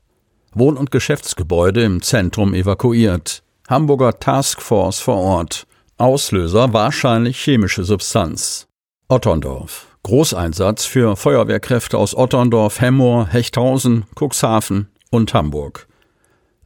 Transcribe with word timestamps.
Wohn- 0.54 0.78
und 0.78 0.92
Geschäftsgebäude 0.92 1.84
im 1.84 2.02
Zentrum 2.02 2.54
evakuiert. 2.54 3.44
Hamburger 3.68 4.18
Taskforce 4.18 5.00
vor 5.00 5.18
Ort. 5.18 5.68
Auslöser 5.98 6.72
wahrscheinlich 6.72 7.38
chemische 7.38 7.84
Substanz. 7.84 8.68
Otterndorf. 9.10 9.88
Großeinsatz 10.04 10.86
für 10.86 11.18
Feuerwehrkräfte 11.18 11.98
aus 11.98 12.16
Otterndorf, 12.16 12.80
Hemmoor, 12.80 13.28
Hechthausen, 13.28 14.06
Cuxhaven 14.16 14.88
und 15.12 15.34
Hamburg. 15.34 15.86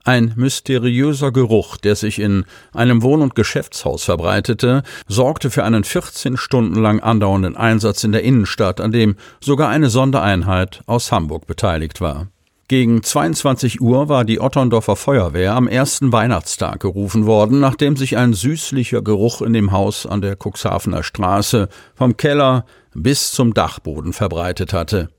Ein 0.03 0.33
mysteriöser 0.35 1.31
Geruch, 1.31 1.77
der 1.77 1.95
sich 1.95 2.19
in 2.19 2.45
einem 2.71 3.01
Wohn- 3.01 3.23
und 3.23 3.33
Geschäftshaus 3.33 4.03
verbreitete, 4.03 4.83
sorgte 5.07 5.49
für 5.49 5.63
einen 5.63 5.83
14 5.83 6.37
Stunden 6.37 6.79
lang 6.79 6.99
andauernden 6.99 7.57
Einsatz 7.57 8.03
in 8.03 8.11
der 8.11 8.21
Innenstadt, 8.21 8.79
an 8.79 8.91
dem 8.91 9.15
sogar 9.39 9.69
eine 9.69 9.89
Sondereinheit 9.89 10.81
aus 10.85 11.11
Hamburg 11.11 11.47
beteiligt 11.47 11.99
war. 11.99 12.27
Gegen 12.71 13.03
22 13.03 13.81
Uhr 13.81 14.07
war 14.07 14.23
die 14.23 14.39
Otterndorfer 14.39 14.95
Feuerwehr 14.95 15.55
am 15.55 15.67
ersten 15.67 16.13
Weihnachtstag 16.13 16.79
gerufen 16.79 17.25
worden, 17.25 17.59
nachdem 17.59 17.97
sich 17.97 18.15
ein 18.15 18.31
süßlicher 18.31 19.01
Geruch 19.01 19.41
in 19.41 19.51
dem 19.51 19.73
Haus 19.73 20.05
an 20.05 20.21
der 20.21 20.37
Cuxhavener 20.41 21.03
Straße 21.03 21.67
vom 21.95 22.15
Keller 22.15 22.63
bis 22.93 23.33
zum 23.33 23.53
Dachboden 23.53 24.13
verbreitet 24.13 24.71
hatte. 24.71 25.09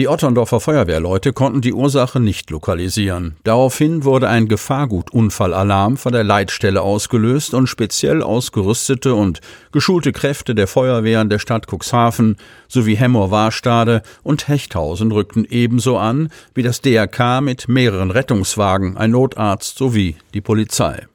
Die 0.00 0.08
Otterndorfer 0.08 0.60
Feuerwehrleute 0.60 1.34
konnten 1.34 1.60
die 1.60 1.74
Ursache 1.74 2.20
nicht 2.20 2.48
lokalisieren. 2.48 3.36
Daraufhin 3.44 4.02
wurde 4.02 4.30
ein 4.30 4.48
Gefahrgutunfallalarm 4.48 5.98
von 5.98 6.14
der 6.14 6.24
Leitstelle 6.24 6.80
ausgelöst 6.80 7.52
und 7.52 7.66
speziell 7.66 8.22
ausgerüstete 8.22 9.14
und 9.14 9.42
geschulte 9.72 10.12
Kräfte 10.12 10.54
der 10.54 10.68
Feuerwehren 10.68 11.28
der 11.28 11.38
Stadt 11.38 11.66
Cuxhaven 11.70 12.38
sowie 12.66 12.96
Hemmoor-Warstade 12.96 14.00
und 14.22 14.48
Hechthausen 14.48 15.12
rückten 15.12 15.44
ebenso 15.44 15.98
an 15.98 16.30
wie 16.54 16.62
das 16.62 16.80
DRK 16.80 17.42
mit 17.42 17.68
mehreren 17.68 18.10
Rettungswagen, 18.10 18.96
ein 18.96 19.10
Notarzt 19.10 19.76
sowie 19.76 20.16
die 20.32 20.40
Polizei. 20.40 21.08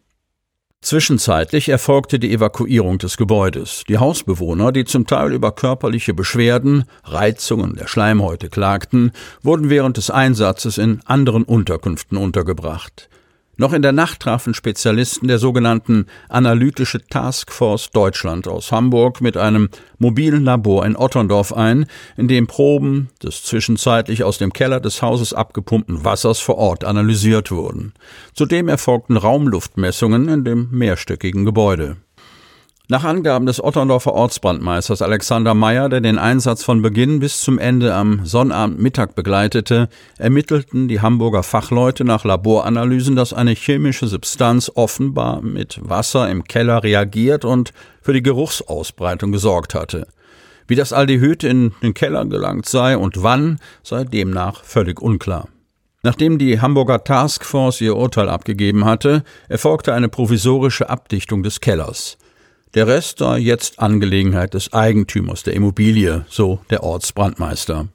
Zwischenzeitlich 0.86 1.70
erfolgte 1.70 2.20
die 2.20 2.32
Evakuierung 2.32 3.00
des 3.00 3.18
Gebäudes. 3.18 3.86
Die 3.90 3.98
Hausbewohner, 3.98 4.72
die 4.72 4.86
zum 4.86 5.08
Teil 5.08 5.34
über 5.34 5.52
körperliche 5.52 6.14
Beschwerden, 6.14 6.84
Reizungen 7.04 7.74
der 7.74 7.88
Schleimhäute 7.88 8.50
klagten, 8.50 9.12
wurden 9.42 9.72
während 9.72 9.98
des 9.98 10.12
Einsatzes 10.12 10.78
in 10.78 11.02
anderen 11.06 11.42
Unterkünften 11.42 12.20
untergebracht. 12.20 13.10
Noch 13.58 13.72
in 13.72 13.82
der 13.82 13.94
Nacht 13.94 14.20
trafen 14.20 14.54
Spezialisten 14.54 15.28
der 15.28 15.40
sogenannten 15.40 16.08
Analytische 16.28 17.06
Taskforce 17.08 17.90
Deutschland 17.92 18.48
aus 18.48 18.72
Hamburg 18.72 19.22
mit 19.22 19.38
einem 19.38 19.70
mobilen 19.98 20.44
Labor 20.44 20.86
in 20.86 20.98
Otterndorf 20.98 21.54
ein, 21.54 21.86
in 22.18 22.28
dem 22.28 22.48
Proben 22.48 23.10
des 23.24 23.44
zwischenzeitlich 23.44 24.24
aus 24.24 24.38
dem 24.38 24.52
Keller 24.52 24.82
des 24.82 25.02
Hauses 25.02 25.34
abgepumpten 25.34 26.04
Wassers 26.04 26.40
vor 26.40 26.58
Ort 26.58 26.84
analysiert 26.84 27.50
wurden. 27.52 27.94
Zudem 28.34 28.68
erfolgten 28.68 29.16
Raumluftmessungen 29.16 30.28
in 30.28 30.44
dem 30.44 30.68
mehrstöckigen 30.72 31.46
Gebäude. 31.46 31.98
Nach 32.88 33.04
Angaben 33.04 33.48
des 33.48 33.64
Otterndorfer 33.64 34.14
Ortsbrandmeisters 34.14 35.02
Alexander 35.02 35.56
Meyer, 35.56 35.90
der 35.90 36.02
den 36.02 36.20
Einsatz 36.20 36.64
von 36.64 36.84
Beginn 36.84 37.20
bis 37.20 37.42
zum 37.42 37.58
Ende 37.58 37.96
am 37.96 38.28
Sonnabendmittag 38.28 39.16
begleitete, 39.16 39.90
ermittelten 40.20 40.88
die 40.88 41.02
Hamburger 41.02 41.42
Fachleute 41.42 42.06
nach 42.06 42.26
Laboranalysen, 42.26 43.16
dass 43.16 43.34
eine 43.34 43.54
chemische 43.54 44.06
Substanz 44.06 44.72
offenbar 44.76 45.42
mit 45.42 45.80
Wasser 45.82 46.30
im 46.30 46.44
Keller 46.44 46.84
reagiert 46.84 47.44
und 47.44 47.74
für 48.04 48.14
die 48.14 48.22
Geruchsausbreitung 48.22 49.32
gesorgt 49.32 49.74
hatte. 49.74 50.06
Wie 50.68 50.76
das 50.76 50.94
Aldehyd 50.94 51.44
in 51.44 51.72
den 51.82 51.96
Keller 51.96 52.26
gelangt 52.26 52.68
sei 52.68 52.98
und 52.98 53.24
wann, 53.24 53.58
sei 53.82 54.04
demnach 54.04 54.64
völlig 54.64 55.02
unklar. 55.02 55.48
Nachdem 56.04 56.38
die 56.38 56.62
Hamburger 56.62 57.04
Taskforce 57.04 57.82
ihr 57.82 57.96
Urteil 57.96 58.30
abgegeben 58.30 58.86
hatte, 58.86 59.24
erfolgte 59.50 59.92
eine 59.96 60.08
provisorische 60.08 60.88
Abdichtung 60.88 61.42
des 61.42 61.62
Kellers. 61.62 62.20
Der 62.76 62.88
Rest 62.88 63.20
sei 63.20 63.38
jetzt 63.40 63.80
Angelegenheit 63.80 64.54
des 64.54 64.74
Eigentümers 64.74 65.44
der 65.44 65.54
Immobilie, 65.54 66.26
so 66.30 66.60
der 66.70 66.84
Ortsbrandmeister. 66.84 67.88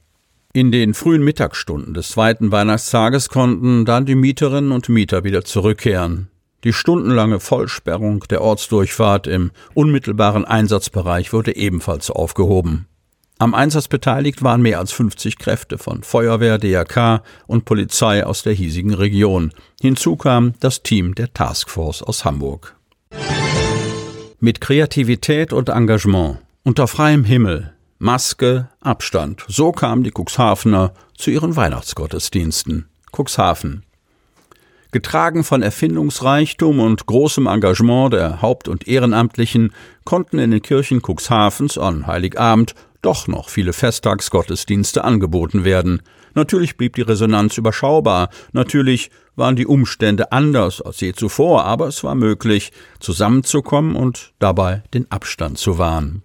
In 0.54 0.72
den 0.72 0.94
frühen 0.94 1.22
Mittagsstunden 1.22 1.92
des 1.92 2.08
zweiten 2.08 2.50
Weihnachtstages 2.50 3.28
konnten 3.28 3.84
dann 3.84 4.06
die 4.06 4.14
Mieterinnen 4.14 4.72
und 4.72 4.88
Mieter 4.88 5.22
wieder 5.22 5.44
zurückkehren. 5.44 6.28
Die 6.64 6.72
stundenlange 6.72 7.40
Vollsperrung 7.40 8.24
der 8.30 8.40
Ortsdurchfahrt 8.40 9.26
im 9.26 9.50
unmittelbaren 9.74 10.46
Einsatzbereich 10.46 11.34
wurde 11.34 11.54
ebenfalls 11.56 12.10
aufgehoben. 12.10 12.86
Am 13.38 13.54
Einsatz 13.54 13.86
beteiligt 13.86 14.42
waren 14.42 14.62
mehr 14.62 14.78
als 14.78 14.92
50 14.92 15.38
Kräfte 15.38 15.76
von 15.76 16.02
Feuerwehr, 16.02 16.56
DRK 16.56 17.22
und 17.46 17.66
Polizei 17.66 18.24
aus 18.24 18.42
der 18.42 18.54
hiesigen 18.54 18.94
Region. 18.94 19.52
Hinzu 19.80 20.16
kam 20.16 20.54
das 20.60 20.82
Team 20.82 21.14
der 21.14 21.32
Taskforce 21.34 22.02
aus 22.02 22.24
Hamburg. 22.24 22.79
Mit 24.42 24.62
Kreativität 24.62 25.52
und 25.52 25.68
Engagement, 25.68 26.38
unter 26.62 26.88
freiem 26.88 27.24
Himmel, 27.24 27.74
Maske, 27.98 28.70
Abstand. 28.80 29.44
So 29.48 29.70
kamen 29.70 30.02
die 30.02 30.12
Cuxhavener 30.16 30.94
zu 31.14 31.30
ihren 31.30 31.56
Weihnachtsgottesdiensten. 31.56 32.88
Cuxhaven. 33.14 33.82
Getragen 34.92 35.44
von 35.44 35.60
Erfindungsreichtum 35.60 36.80
und 36.80 37.04
großem 37.04 37.46
Engagement 37.46 38.14
der 38.14 38.40
Haupt- 38.40 38.68
und 38.68 38.88
Ehrenamtlichen 38.88 39.74
konnten 40.06 40.38
in 40.38 40.52
den 40.52 40.62
Kirchen 40.62 41.02
Cuxhavens 41.02 41.76
an 41.76 42.06
Heiligabend 42.06 42.74
doch 43.02 43.28
noch 43.28 43.50
viele 43.50 43.74
Festtagsgottesdienste 43.74 45.04
angeboten 45.04 45.64
werden. 45.64 46.00
Natürlich 46.34 46.76
blieb 46.76 46.94
die 46.94 47.02
Resonanz 47.02 47.58
überschaubar, 47.58 48.30
natürlich 48.52 49.10
waren 49.36 49.56
die 49.56 49.66
Umstände 49.66 50.32
anders 50.32 50.80
als 50.82 51.00
je 51.00 51.12
zuvor, 51.12 51.64
aber 51.64 51.88
es 51.88 52.04
war 52.04 52.14
möglich, 52.14 52.72
zusammenzukommen 53.00 53.96
und 53.96 54.32
dabei 54.38 54.82
den 54.94 55.10
Abstand 55.10 55.58
zu 55.58 55.78
wahren. 55.78 56.22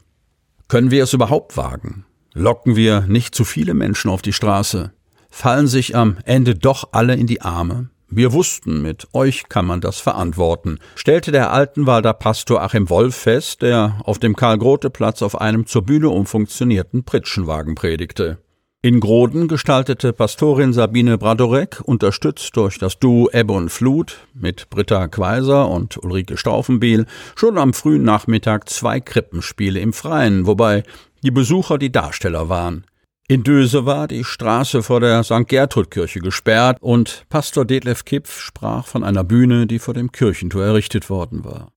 Können 0.68 0.92
wir 0.92 1.04
es 1.04 1.14
überhaupt 1.14 1.58
wagen? 1.58 2.06
Locken 2.34 2.76
wir 2.76 3.02
nicht 3.02 3.34
zu 3.36 3.46
viele 3.46 3.74
Menschen 3.74 4.12
auf 4.12 4.22
die 4.22 4.34
Straße? 4.34 4.92
Fallen 5.30 5.68
sich 5.68 5.96
am 5.96 6.18
Ende 6.26 6.56
doch 6.56 6.90
alle 6.92 7.16
in 7.16 7.28
die 7.28 7.42
Arme? 7.42 7.90
Wir 8.08 8.34
wussten, 8.34 8.82
mit 8.82 9.08
euch 9.14 9.50
kann 9.50 9.66
man 9.66 9.82
das 9.82 10.00
verantworten, 10.00 10.80
stellte 10.96 11.32
der 11.32 11.52
Altenwalder 11.52 12.14
Pastor 12.14 12.62
Achim 12.62 12.90
Wolf 12.90 13.16
fest, 13.16 13.62
der 13.62 14.00
auf 14.04 14.20
dem 14.20 14.36
Karl-Grote-Platz 14.36 15.22
auf 15.22 15.42
einem 15.42 15.66
zur 15.66 15.82
Bühne 15.82 16.10
umfunktionierten 16.10 17.04
Pritschenwagen 17.04 17.76
predigte. 17.76 18.38
In 18.86 19.00
Groden 19.00 19.48
gestaltete 19.48 20.14
Pastorin 20.14 20.72
Sabine 20.72 21.18
Bradorek, 21.18 21.82
unterstützt 21.86 22.56
durch 22.56 22.78
das 22.78 23.00
Duo 23.00 23.28
Ebbe 23.34 23.52
und 23.52 23.70
Flut 23.70 24.28
mit 24.36 24.70
Britta 24.70 25.08
Quaiser 25.08 25.68
und 25.70 25.98
Ulrike 26.04 26.38
Staufenbiel, 26.38 27.08
schon 27.36 27.58
am 27.58 27.74
frühen 27.74 28.04
Nachmittag 28.04 28.70
zwei 28.70 29.00
Krippenspiele 29.00 29.80
im 29.80 29.92
Freien, 29.92 30.46
wobei 30.46 30.84
die 31.24 31.32
Besucher 31.32 31.80
die 31.80 31.92
Darsteller 31.92 32.48
waren. 32.48 32.86
In 33.28 33.42
Döse 33.42 33.88
war 33.88 34.08
die 34.08 34.24
Straße 34.24 34.84
vor 34.84 35.00
der 35.00 35.24
St. 35.24 35.48
Gertrud-Kirche 35.48 36.20
gesperrt 36.20 36.78
und 36.80 37.26
Pastor 37.30 37.66
Detlef 37.66 38.06
Kipf 38.06 38.40
sprach 38.40 38.86
von 38.86 39.04
einer 39.04 39.24
Bühne, 39.24 39.66
die 39.66 39.80
vor 39.80 39.96
dem 39.96 40.12
Kirchentor 40.12 40.64
errichtet 40.64 41.10
worden 41.10 41.44
war. 41.44 41.72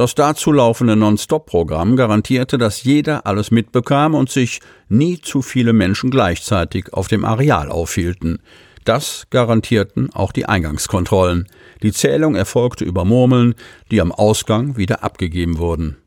Das 0.00 0.14
dazu 0.14 0.50
laufende 0.50 0.96
Non-Stop-Programm 0.96 1.94
garantierte, 1.94 2.56
dass 2.56 2.84
jeder 2.84 3.26
alles 3.26 3.50
mitbekam 3.50 4.14
und 4.14 4.30
sich 4.30 4.60
nie 4.88 5.20
zu 5.20 5.42
viele 5.42 5.74
Menschen 5.74 6.10
gleichzeitig 6.10 6.94
auf 6.94 7.06
dem 7.06 7.22
Areal 7.22 7.68
aufhielten. 7.68 8.38
Das 8.86 9.26
garantierten 9.28 10.08
auch 10.14 10.32
die 10.32 10.46
Eingangskontrollen. 10.46 11.48
Die 11.82 11.92
Zählung 11.92 12.34
erfolgte 12.34 12.86
über 12.86 13.04
Murmeln, 13.04 13.54
die 13.90 14.00
am 14.00 14.10
Ausgang 14.10 14.78
wieder 14.78 15.04
abgegeben 15.04 15.58
wurden. 15.58 15.98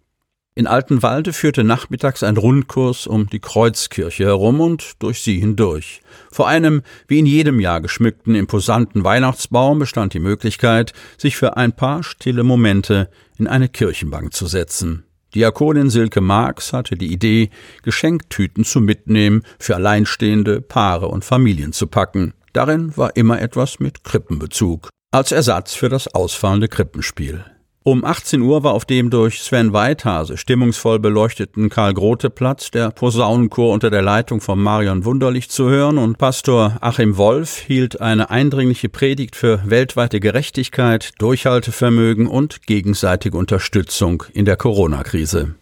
In 0.56 0.68
Altenwalde 0.68 1.34
führte 1.34 1.64
nachmittags 1.64 2.22
ein 2.22 2.38
Rundkurs 2.38 3.08
um 3.08 3.28
die 3.28 3.40
Kreuzkirche 3.40 4.26
herum 4.26 4.62
und 4.62 4.94
durch 5.00 5.22
sie 5.22 5.40
hindurch. 5.40 6.02
Vor 6.32 6.48
einem 6.48 6.84
wie 7.08 7.18
in 7.18 7.26
jedem 7.26 7.60
Jahr 7.60 7.82
geschmückten 7.82 8.36
imposanten 8.36 9.04
Weihnachtsbaum 9.04 9.80
bestand 9.80 10.14
die 10.14 10.20
Möglichkeit, 10.20 10.94
sich 11.18 11.38
für 11.38 11.58
ein 11.58 11.72
paar 11.72 12.04
stille 12.04 12.44
Momente 12.44 13.10
in 13.40 13.48
eine 13.48 13.68
Kirchenbank 13.68 14.34
zu 14.34 14.46
setzen. 14.46 15.06
Diakonin 15.34 15.90
Silke 15.90 16.22
Marx 16.22 16.72
hatte 16.72 16.96
die 16.96 17.12
Idee, 17.12 17.50
Geschenktüten 17.82 18.64
zu 18.64 18.80
mitnehmen, 18.80 19.42
für 19.58 19.76
Alleinstehende, 19.76 20.62
Paare 20.62 21.08
und 21.08 21.26
Familien 21.26 21.74
zu 21.74 21.88
packen. 21.88 22.34
Darin 22.54 22.96
war 22.96 23.16
immer 23.16 23.42
etwas 23.42 23.80
mit 23.80 24.04
Krippenbezug, 24.04 24.90
als 25.10 25.32
Ersatz 25.32 25.74
für 25.74 25.90
das 25.90 26.14
ausfallende 26.14 26.68
Krippenspiel. 26.68 27.44
Um 27.86 28.06
18 28.06 28.42
Uhr 28.42 28.64
war 28.64 28.74
auf 28.74 28.86
dem 28.86 29.10
durch 29.10 29.42
Sven 29.42 29.74
Weithase 29.74 30.38
stimmungsvoll 30.38 31.00
beleuchteten 31.00 31.68
Karl-Grote-Platz 31.70 32.72
der 32.72 32.92
Posaunenchor 32.92 33.74
unter 33.74 33.90
der 33.90 34.02
Leitung 34.02 34.40
von 34.40 34.58
Marion 34.58 35.04
Wunderlich 35.04 35.50
zu 35.50 35.70
hören 35.70 35.98
und 35.98 36.18
Pastor 36.18 36.78
Achim 36.80 37.18
Wolf 37.18 37.58
hielt 37.58 38.00
eine 38.00 38.30
eindringliche 38.30 38.88
Predigt 38.88 39.36
für 39.36 39.70
weltweite 39.70 40.22
Gerechtigkeit, 40.22 41.12
Durchhaltevermögen 41.18 42.28
und 42.28 42.66
gegenseitige 42.66 43.38
Unterstützung 43.38 44.24
in 44.32 44.46
der 44.46 44.56
Corona-Krise. 44.56 45.56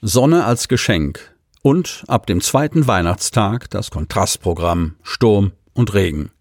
Sonne 0.00 0.44
als 0.44 0.66
Geschenk 0.66 1.36
und 1.62 2.02
ab 2.08 2.26
dem 2.26 2.40
zweiten 2.40 2.88
Weihnachtstag 2.88 3.70
das 3.70 3.92
Kontrastprogramm 3.92 4.96
Sturm 5.04 5.52
und 5.72 5.94
Regen. 5.94 6.32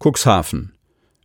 Cuxhaven 0.00 0.72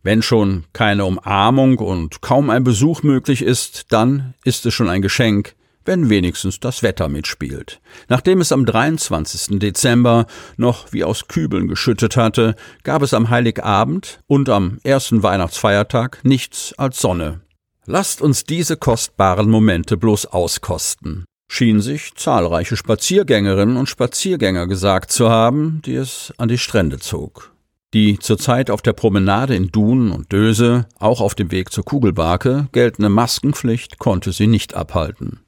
wenn 0.02 0.22
schon 0.22 0.64
keine 0.72 1.04
Umarmung 1.04 1.78
und 1.78 2.20
kaum 2.20 2.50
ein 2.50 2.64
Besuch 2.64 3.02
möglich 3.02 3.42
ist, 3.42 3.86
dann 3.92 4.34
ist 4.44 4.64
es 4.66 4.74
schon 4.74 4.88
ein 4.88 5.02
Geschenk, 5.02 5.54
wenn 5.84 6.10
wenigstens 6.10 6.60
das 6.60 6.82
Wetter 6.82 7.08
mitspielt. 7.08 7.80
Nachdem 8.08 8.40
es 8.40 8.52
am 8.52 8.66
23. 8.66 9.58
Dezember 9.58 10.26
noch 10.56 10.92
wie 10.92 11.02
aus 11.02 11.28
Kübeln 11.28 11.66
geschüttet 11.66 12.16
hatte, 12.16 12.56
gab 12.84 13.02
es 13.02 13.14
am 13.14 13.30
Heiligabend 13.30 14.20
und 14.26 14.50
am 14.50 14.78
ersten 14.84 15.22
Weihnachtsfeiertag 15.22 16.20
nichts 16.24 16.74
als 16.76 17.00
Sonne. 17.00 17.40
Lasst 17.86 18.20
uns 18.20 18.44
diese 18.44 18.76
kostbaren 18.76 19.48
Momente 19.48 19.96
bloß 19.96 20.26
auskosten, 20.26 21.24
schien 21.50 21.80
sich 21.80 22.14
zahlreiche 22.16 22.76
Spaziergängerinnen 22.76 23.78
und 23.78 23.88
Spaziergänger 23.88 24.66
gesagt 24.66 25.10
zu 25.10 25.30
haben, 25.30 25.80
die 25.86 25.94
es 25.94 26.34
an 26.36 26.48
die 26.48 26.58
Strände 26.58 26.98
zog 26.98 27.50
die 27.94 28.18
zurzeit 28.18 28.70
auf 28.70 28.82
der 28.82 28.92
Promenade 28.92 29.54
in 29.54 29.68
Dun 29.68 30.10
und 30.10 30.32
Döse, 30.32 30.86
auch 30.98 31.20
auf 31.20 31.34
dem 31.34 31.50
Weg 31.50 31.72
zur 31.72 31.84
Kugelbarke, 31.84 32.68
geltende 32.72 33.08
Maskenpflicht 33.08 33.98
konnte 33.98 34.32
sie 34.32 34.46
nicht 34.46 34.74
abhalten. 34.74 35.40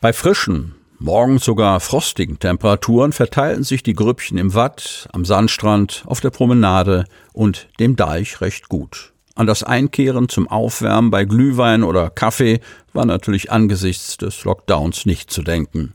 Bei 0.00 0.12
frischen, 0.12 0.76
morgens 1.00 1.44
sogar 1.44 1.80
frostigen 1.80 2.38
Temperaturen 2.38 3.12
verteilten 3.12 3.64
sich 3.64 3.82
die 3.82 3.94
Grüppchen 3.94 4.38
im 4.38 4.54
Watt, 4.54 5.08
am 5.12 5.24
Sandstrand, 5.24 6.04
auf 6.06 6.20
der 6.20 6.30
Promenade 6.30 7.04
und 7.32 7.68
dem 7.80 7.96
Deich 7.96 8.40
recht 8.40 8.68
gut. 8.68 9.12
An 9.34 9.46
das 9.46 9.62
Einkehren 9.62 10.28
zum 10.28 10.48
Aufwärmen 10.48 11.10
bei 11.10 11.24
Glühwein 11.24 11.84
oder 11.84 12.10
Kaffee 12.10 12.60
war 12.92 13.04
natürlich 13.04 13.52
angesichts 13.52 14.16
des 14.16 14.44
Lockdowns 14.44 15.06
nicht 15.06 15.30
zu 15.30 15.42
denken. 15.42 15.94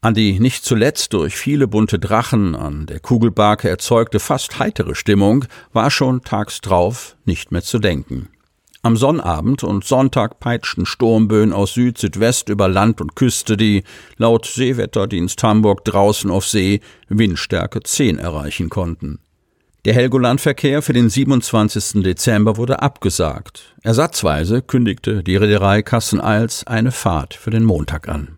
An 0.00 0.14
die 0.14 0.38
nicht 0.38 0.64
zuletzt 0.64 1.12
durch 1.12 1.36
viele 1.36 1.66
bunte 1.66 1.98
Drachen 1.98 2.54
an 2.54 2.86
der 2.86 3.00
Kugelbarke 3.00 3.68
erzeugte 3.68 4.20
fast 4.20 4.60
heitere 4.60 4.94
Stimmung 4.94 5.44
war 5.72 5.90
schon 5.90 6.22
tags 6.22 6.60
drauf 6.60 7.16
nicht 7.24 7.50
mehr 7.50 7.62
zu 7.62 7.80
denken. 7.80 8.28
Am 8.82 8.96
Sonnabend 8.96 9.64
und 9.64 9.84
Sonntag 9.84 10.38
peitschten 10.38 10.86
Sturmböen 10.86 11.52
aus 11.52 11.74
Süd-Südwest 11.74 12.48
über 12.48 12.68
Land 12.68 13.00
und 13.00 13.16
Küste, 13.16 13.56
die 13.56 13.82
laut 14.18 14.46
Seewetterdienst 14.46 15.42
Hamburg 15.42 15.84
draußen 15.84 16.30
auf 16.30 16.46
See 16.46 16.80
Windstärke 17.08 17.82
10 17.82 18.18
erreichen 18.18 18.68
konnten. 18.68 19.18
Der 19.84 19.94
Helgolandverkehr 19.94 20.80
für 20.80 20.92
den 20.92 21.08
27. 21.10 22.04
Dezember 22.04 22.56
wurde 22.56 22.80
abgesagt. 22.80 23.74
Ersatzweise 23.82 24.62
kündigte 24.62 25.24
die 25.24 25.36
Reederei 25.36 25.82
Kassen-Eils 25.82 26.64
eine 26.66 26.92
Fahrt 26.92 27.34
für 27.34 27.50
den 27.50 27.64
Montag 27.64 28.08
an. 28.08 28.37